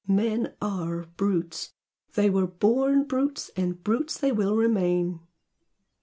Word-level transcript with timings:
Men 0.07 0.55
ARE 0.63 1.05
brutes! 1.15 1.73
They 2.15 2.27
were 2.31 2.47
born 2.47 3.03
brutes, 3.03 3.51
and 3.55 3.83
brutes 3.83 4.17
they 4.19 4.31
will 4.31 4.55
remain!" 4.55 5.19